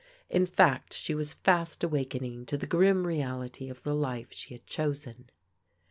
* 0.19 0.21
In 0.31 0.47
fact 0.47 0.95
she 0.95 1.13
was 1.13 1.31
fast 1.35 1.83
awakening 1.83 2.47
to 2.47 2.57
the 2.57 2.65
grim 2.65 3.05
reality 3.05 3.69
of 3.69 3.83
the 3.83 3.93
life 3.93 4.33
she 4.33 4.55
had 4.55 4.65
chosen. 4.65 5.29